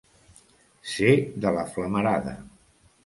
[0.93, 1.11] Ser
[1.45, 2.35] de la flamarada.